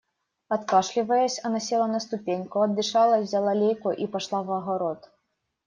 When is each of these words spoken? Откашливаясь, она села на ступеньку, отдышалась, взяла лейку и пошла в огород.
Откашливаясь, 0.49 1.39
она 1.43 1.59
села 1.59 1.85
на 1.85 1.99
ступеньку, 1.99 2.59
отдышалась, 2.61 3.27
взяла 3.27 3.53
лейку 3.53 3.91
и 3.91 4.07
пошла 4.07 4.41
в 4.41 4.51
огород. 4.51 5.07